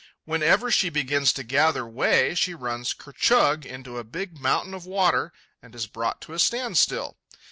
[0.25, 4.87] Whenever she begins to gather way, she runs ker chug into a big mountain of
[4.87, 5.31] water
[5.61, 7.19] and is brought to a standstill.